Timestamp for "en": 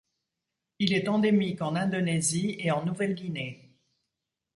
1.61-1.75, 2.71-2.83